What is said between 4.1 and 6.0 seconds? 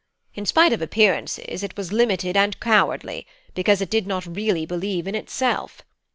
really believe in itself.